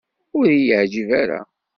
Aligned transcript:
Ur 0.37 0.45
iyi-yeɛjib 0.49 1.09
ara. 1.21 1.39